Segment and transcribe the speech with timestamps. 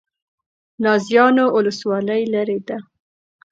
[0.83, 2.77] نازیانو ولسوالۍ لیرې ده؟